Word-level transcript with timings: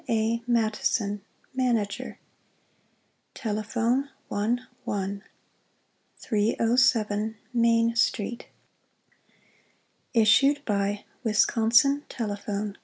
A. 0.09 0.41
MATTISON, 0.47 1.21
Manager 1.53 2.17
Telephone 3.35 4.09
11 4.31 5.21
307 6.17 7.37
Main 7.53 7.95
Street 7.95 8.47
ISSUED 10.15 10.65
BY 10.65 11.05
Wisconsin 11.23 12.03
Telephone 12.09 12.73
Co. 12.73 12.79